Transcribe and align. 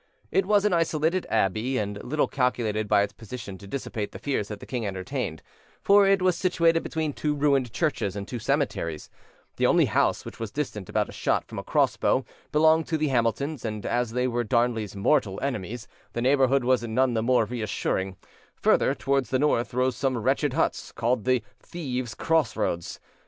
It 0.31 0.47
was 0.47 0.65
an 0.65 0.73
isolated 0.73 1.27
abbey, 1.29 1.77
and 1.77 2.03
little 2.03 2.27
calculated 2.27 2.87
by 2.87 3.03
its 3.03 3.13
position 3.13 3.59
to 3.59 3.67
dissipate 3.67 4.13
the 4.13 4.17
fears 4.17 4.47
that 4.47 4.59
the 4.59 4.65
king 4.65 4.83
entertained; 4.83 5.43
for 5.79 6.07
it 6.07 6.23
was 6.23 6.35
situated 6.35 6.81
between 6.81 7.13
two 7.13 7.35
ruined 7.35 7.71
churches 7.71 8.15
and 8.15 8.27
two 8.27 8.39
cemeteries: 8.39 9.11
the 9.57 9.67
only 9.67 9.85
house, 9.85 10.25
which 10.25 10.39
was 10.39 10.49
distant 10.49 10.89
about 10.89 11.07
a 11.07 11.11
shot 11.11 11.45
from 11.45 11.59
a 11.59 11.63
cross 11.63 11.97
bow, 11.97 12.25
belonged 12.51 12.87
to 12.87 12.97
the 12.97 13.09
Hamiltons, 13.09 13.63
and 13.63 13.85
as 13.85 14.13
they 14.13 14.27
were 14.27 14.43
Darnley's 14.43 14.95
mortal 14.95 15.39
enemies 15.43 15.87
the 16.13 16.21
neighbourhood 16.23 16.63
was 16.63 16.81
none 16.81 17.13
the 17.13 17.21
more 17.21 17.45
reassuring: 17.45 18.17
further, 18.55 18.95
towards 18.95 19.29
the 19.29 19.37
north, 19.37 19.71
rose 19.71 19.95
some 19.95 20.17
wretched 20.17 20.53
huts, 20.53 20.91
called 20.91 21.25
the 21.25 21.43
"Thieves' 21.59 22.15
cross 22.15 22.55
roads". 22.55 22.99